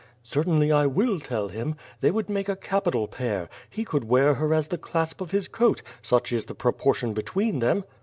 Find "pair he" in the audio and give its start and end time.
3.07-3.85